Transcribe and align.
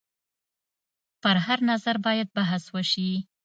پر 1.21 1.35
هر 1.45 1.59
نظر 1.71 1.95
باید 2.05 2.27
بحث 2.37 2.63
وشي. 2.75 3.09